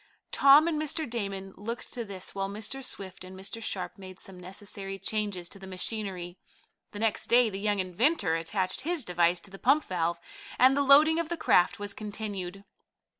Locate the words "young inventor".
7.59-8.35